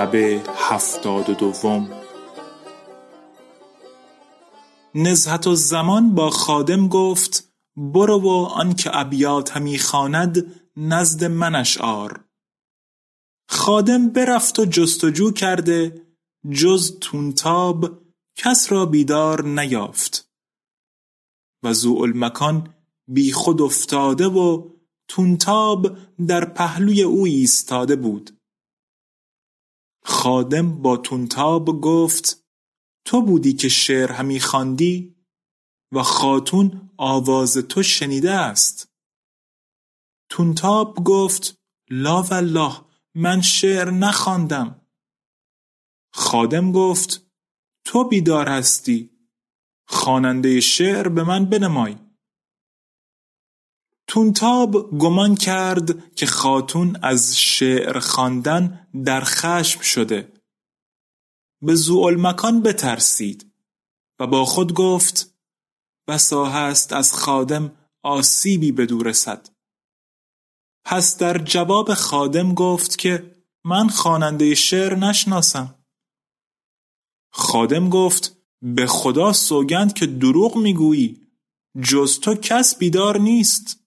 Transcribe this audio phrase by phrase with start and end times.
[0.00, 0.14] شب
[0.54, 1.90] هفتاد و دوم.
[4.94, 12.24] نزهت و زمان با خادم گفت برو و آنکه ابیات همی خواند نزد منش آر.
[13.48, 16.06] خادم برفت و جستجو کرده
[16.50, 18.00] جز تونتاب
[18.36, 20.30] کس را بیدار نیافت.
[21.62, 22.74] و المکان
[23.08, 24.70] بی خود افتاده و
[25.08, 25.96] تونتاب
[26.26, 28.39] در پهلوی او ایستاده بود.
[30.02, 32.46] خادم با تونتاب گفت
[33.04, 35.16] تو بودی که شعر همی خواندی
[35.92, 38.88] و خاتون آواز تو شنیده است.
[40.30, 41.58] تونتاب گفت
[41.90, 42.72] لا والله
[43.14, 44.86] من شعر نخواندم.
[46.12, 47.30] خادم گفت
[47.84, 49.10] تو بیدار هستی
[49.88, 51.96] خواننده شعر به من بنمای.
[54.10, 60.32] تونتاب گمان کرد که خاتون از شعر خواندن در خشم شده.
[61.62, 61.76] به
[62.16, 63.52] مکان بترسید
[64.20, 65.38] و با خود گفت
[66.08, 67.72] بسا هست از خادم
[68.02, 69.48] آسیبی به دور رسد.
[70.84, 73.34] پس در جواب خادم گفت که
[73.64, 75.84] من خواننده شعر نشناسم.
[77.32, 81.26] خادم گفت به خدا سوگند که دروغ می‌گویی
[81.82, 83.79] جز تو کس بیدار نیست.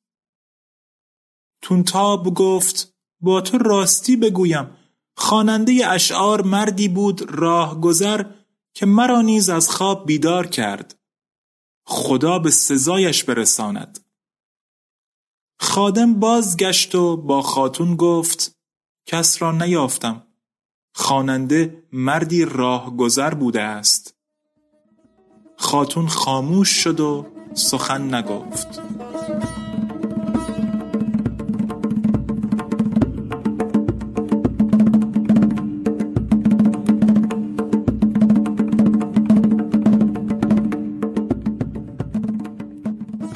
[1.63, 4.77] تونتاب گفت با تو راستی بگویم.
[5.17, 8.25] خواننده اشعار مردی بود راهگذر
[8.73, 10.99] که مرا نیز از خواب بیدار کرد.
[11.85, 13.99] خدا به سزایش برساند.
[15.59, 18.55] خادم بازگشت و با خاتون گفت
[19.05, 20.27] کس را نیافتم.
[20.95, 24.15] خواننده مردی راهگذر بوده است.
[25.57, 28.81] خاتون خاموش شد و سخن نگفت.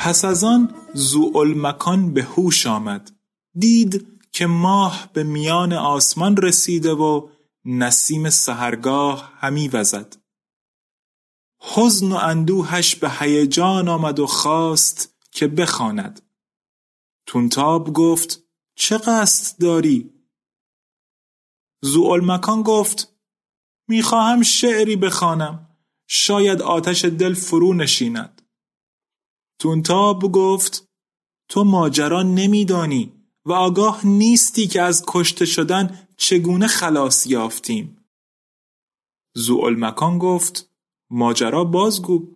[0.07, 3.11] پس از آن زوالمکان به هوش آمد.
[3.53, 7.29] دید که ماه به میان آسمان رسیده و
[7.65, 10.15] نسیم سهرگاه همی وزد.
[11.59, 16.21] حزن و اندوهش به هیجان آمد و خواست که بخواند.
[17.25, 18.43] تونتاب گفت
[18.75, 20.13] چه قصد داری؟
[21.81, 23.15] زوالمکان گفت
[23.87, 25.77] می‌خواهم شعری بخوانم.
[26.07, 28.36] شاید آتش دل فرو نشیند.
[29.59, 30.87] تونتاب گفت
[31.49, 33.13] تو ماجرا نمیدانی
[33.45, 37.97] و آگاه نیستی که از کشته شدن چگونه خلاص یافتیم.
[39.77, 40.71] مکان گفت
[41.11, 42.35] ماجرا بازگو.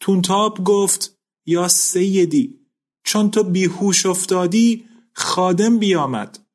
[0.00, 2.60] تونتاب گفت یا سیدی
[3.04, 6.46] چون تو بیهوش افتادی خادم بیامد.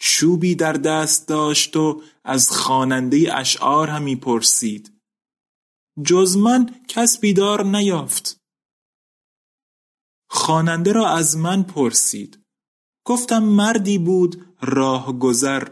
[0.00, 4.92] چوبی در دست داشت و از خواننده اشعار همی پرسید.
[6.04, 8.41] جز من کس بیدار نیافت.
[10.34, 12.38] خواننده را از من پرسید.
[13.04, 15.68] گفتم مردی بود راه گذر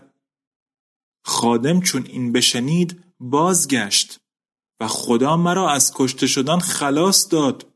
[1.24, 4.20] خادم چون این بشنید بازگشت
[4.80, 7.66] و خدا مرا از کشته شدن خلاص داد.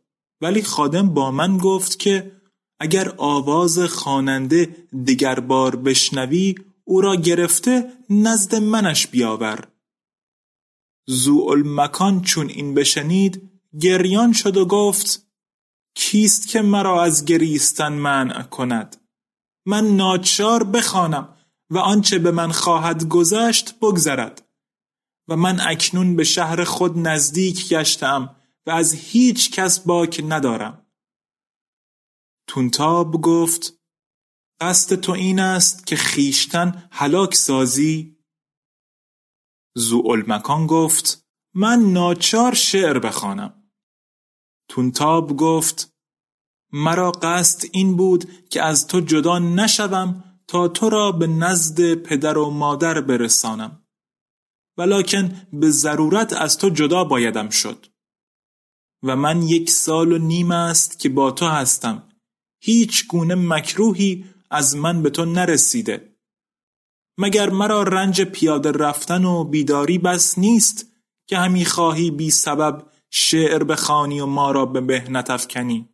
[0.40, 2.40] ولی خادم با من گفت که
[2.80, 6.54] اگر آواز خواننده دیگر بار بشنوی
[6.84, 9.68] او را گرفته نزد منش بیاور.
[11.64, 13.50] مکان چون این بشنید
[13.80, 15.23] گریان شد و گفت
[15.94, 18.96] کیست که مرا از گریستن منع کند؟
[19.66, 21.36] من ناچار بخوانم
[21.70, 24.44] و آنچه به من خواهد گذشت بگذرد.
[25.28, 28.36] و من اکنون به شهر خود نزدیک گشتم
[28.66, 30.86] و از هیچ کس باک ندارم.
[32.46, 33.80] تونتاب گفت
[34.60, 38.18] قصد تو این است که خیشتن هلاک سازی؟
[40.26, 43.63] مکان گفت من ناچار شعر بخوانم.
[44.68, 45.94] تونتاب گفت
[46.72, 52.38] مرا قصد این بود که از تو جدا نشوم تا تو را به نزد پدر
[52.38, 53.84] و مادر برسانم
[54.78, 57.86] ولکن به ضرورت از تو جدا بایدم شد.
[59.02, 62.08] و من یک سال و نیم است که با تو هستم.
[62.60, 66.16] هیچ گونه مکروهی از من به تو نرسیده.
[67.18, 70.86] مگر مرا رنج پیاده رفتن و بیداری بس نیست
[71.26, 75.88] که همی خواهی بی سبب شعر بخوانی و ما را به مهنت افکنی.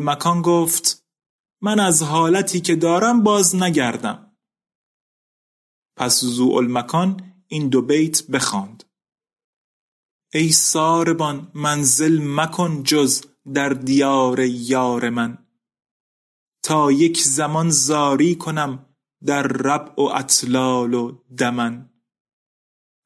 [0.00, 1.06] مکان گفت
[1.62, 4.36] من از حالتی که دارم باز نگردم.
[5.96, 6.24] پس
[6.68, 8.84] مکان این دو بیت بخواند.
[10.32, 13.24] ای ساربان منزل مکن جز
[13.54, 15.46] در دیار یار من.
[16.62, 21.95] تا یک زمان زاری کنم در رب و اطلال و دمن.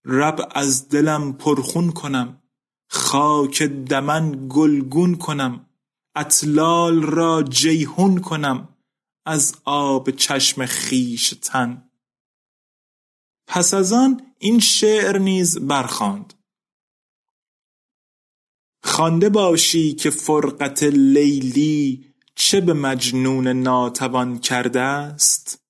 [0.05, 2.43] رب از دلم پرخون کنم
[2.89, 5.67] خاک دمن گلگون کنم
[6.15, 8.69] اطلال را جیهون کنم
[9.27, 11.91] از آب چشم خیش تن.
[13.47, 16.35] پس از آن این شعر نیز برخواند
[18.85, 25.63] خوانده باشی که فرقت لیلی چه به مجنون ناتوان کرده است؟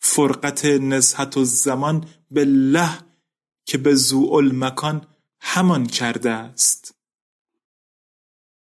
[0.00, 3.05] فرقت نزهت و زمان بالله
[3.66, 3.96] که به
[4.52, 5.06] مکان
[5.40, 6.94] همان کرده است.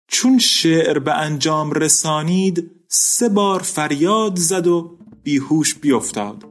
[0.09, 6.45] چون شعر به انجام رسانید سه بار فریاد زد و بیهوش بیفتاد.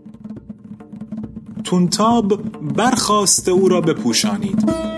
[1.63, 2.41] تونتاب
[2.73, 4.90] برخواست او را بپوشانید.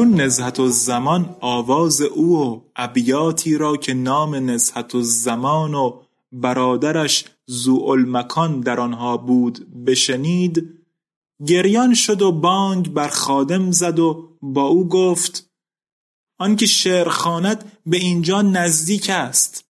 [0.00, 6.00] چون نزهت الزمان آواز او و ابیاتی را که نام نزهت الزمان و
[6.32, 10.68] برادرش زوالمکان در آنها بود بشنید
[11.46, 15.50] گریان شد و بانگ بر خادم زد و با او گفت
[16.38, 19.64] آنکه شعر خواند به اینجا نزدیک است.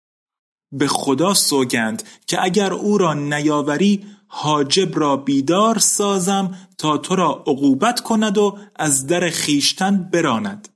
[0.71, 7.43] به خدا سوگند که اگر او را نیاوری حاجب را بیدار سازم تا تو را
[7.47, 10.67] عقوبت کند و از در خیشتن براند.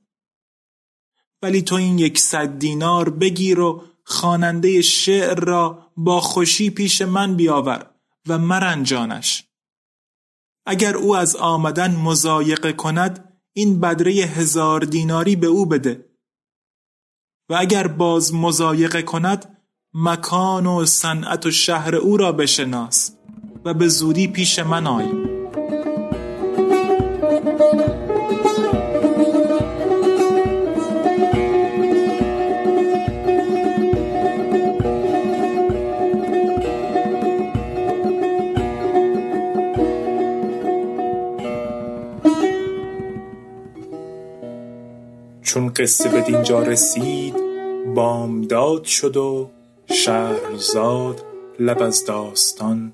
[1.42, 7.92] ولی تو این یکصد دینار بگیر و خواننده شعر را با خوشی پیش من بیاور
[8.28, 9.44] و مرنجانش.
[10.66, 16.06] اگر او از آمدن مزایقه کند این بدره هزار دیناری به او بده.
[17.50, 19.58] و اگر باز مزایقه کند
[19.94, 23.12] مکان و صنعت و شهر او را بشناس.
[23.66, 25.06] و به زودی پیش من آی.
[45.42, 47.36] چون قصه به دینجا رسید
[47.96, 49.50] بامداد شد و
[49.86, 51.26] شهرزاد
[51.60, 52.94] لب از داستان